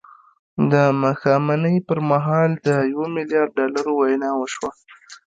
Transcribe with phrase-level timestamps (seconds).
[0.71, 4.71] د ماښامنۍ پر مهال د یوه میلیارد ډالرو وینا وشوه